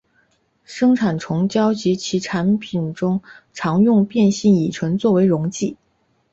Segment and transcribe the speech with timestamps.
[0.63, 3.21] 生产虫胶及其产品中
[3.53, 5.77] 常用变性乙醇作为溶剂。